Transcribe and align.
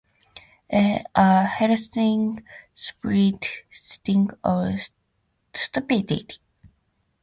A 1.13 1.43
healthy 1.45 2.37
spirit 2.75 3.45
stinks 3.71 4.33
of 4.43 4.79
stupidity! 5.53 6.27